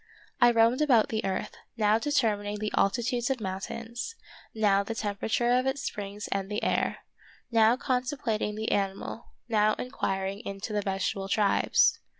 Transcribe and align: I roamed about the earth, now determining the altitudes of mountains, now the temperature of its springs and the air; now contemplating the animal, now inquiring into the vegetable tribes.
I 0.39 0.49
roamed 0.49 0.81
about 0.81 1.09
the 1.09 1.23
earth, 1.23 1.55
now 1.77 1.99
determining 1.99 2.57
the 2.57 2.73
altitudes 2.75 3.29
of 3.29 3.39
mountains, 3.39 4.15
now 4.55 4.81
the 4.83 4.95
temperature 4.95 5.51
of 5.51 5.67
its 5.67 5.83
springs 5.83 6.27
and 6.31 6.49
the 6.49 6.63
air; 6.63 7.01
now 7.51 7.77
contemplating 7.77 8.55
the 8.55 8.71
animal, 8.71 9.27
now 9.47 9.75
inquiring 9.75 10.39
into 10.39 10.73
the 10.73 10.81
vegetable 10.81 11.29
tribes. 11.29 11.99